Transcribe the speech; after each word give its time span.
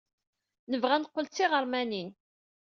Nebɣa 0.71 0.93
ad 0.95 1.01
neqqel 1.01 1.25
d 1.27 1.31
tiɣermanin. 1.33 2.09